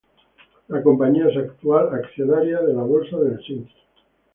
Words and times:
La 0.69 0.81
compañía 0.81 1.27
es 1.29 1.37
actual 1.37 1.93
accionaria 1.93 2.59
de 2.61 2.73
la 2.73 2.81
Bolsa 2.81 3.17
de 3.19 3.35
Helsinki. 3.35 3.75